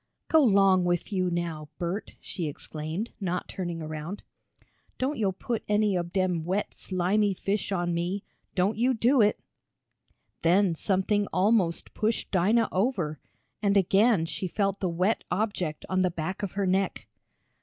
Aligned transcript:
"Go 0.29 0.41
'long 0.41 0.83
wif 0.83 1.13
yo' 1.13 1.29
now, 1.29 1.69
Bert!" 1.77 2.15
she 2.19 2.47
exclaimed, 2.47 3.11
not 3.19 3.47
turning 3.47 3.83
around. 3.83 4.23
"Don't 4.97 5.19
yo' 5.19 5.31
put 5.31 5.63
any 5.69 5.95
ob 5.95 6.11
dem 6.11 6.43
wet 6.43 6.73
slimy 6.75 7.35
fish 7.35 7.71
on 7.71 7.93
me. 7.93 8.23
Don't 8.55 8.77
you 8.79 8.95
do 8.95 9.21
it!" 9.21 9.39
Then 10.41 10.73
something 10.73 11.27
almost 11.31 11.93
pushed 11.93 12.31
Dinah 12.31 12.69
over, 12.71 13.19
and 13.61 13.77
again 13.77 14.25
she 14.25 14.47
felt 14.47 14.79
the 14.79 14.89
wet 14.89 15.21
object 15.29 15.85
on 15.87 16.01
the 16.01 16.09
back 16.09 16.41
of 16.41 16.53
her 16.53 16.65
neck. 16.65 17.07